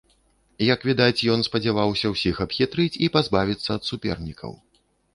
Як 0.73 0.79
відаць, 0.89 1.25
ён 1.35 1.39
спадзяваўся 1.49 2.13
ўсіх 2.15 2.35
абхітрыць 2.49 2.91
і 3.05 3.13
пазбавіцца 3.19 3.69
ад 3.81 3.91
супернікаў. 3.93 4.61